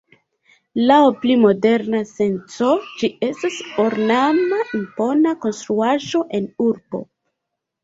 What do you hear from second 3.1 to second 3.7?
estas